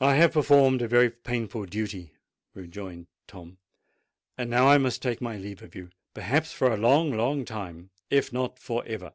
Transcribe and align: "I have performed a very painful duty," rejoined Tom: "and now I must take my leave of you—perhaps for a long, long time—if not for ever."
"I 0.00 0.14
have 0.14 0.32
performed 0.32 0.80
a 0.80 0.88
very 0.88 1.10
painful 1.10 1.66
duty," 1.66 2.14
rejoined 2.54 3.06
Tom: 3.26 3.58
"and 4.38 4.48
now 4.48 4.66
I 4.66 4.78
must 4.78 5.02
take 5.02 5.20
my 5.20 5.36
leave 5.36 5.60
of 5.62 5.74
you—perhaps 5.74 6.52
for 6.54 6.72
a 6.72 6.78
long, 6.78 7.12
long 7.14 7.44
time—if 7.44 8.32
not 8.32 8.58
for 8.58 8.82
ever." 8.86 9.12